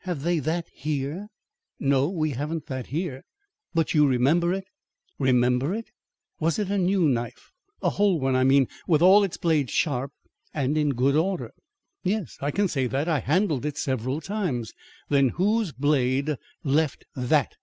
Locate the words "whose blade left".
15.30-17.06